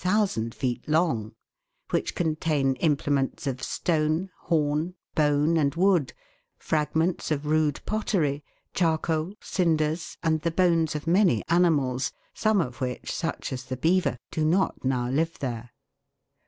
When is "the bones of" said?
10.41-11.05